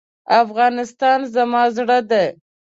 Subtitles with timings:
[0.43, 2.25] افغانستان زما زړه دی.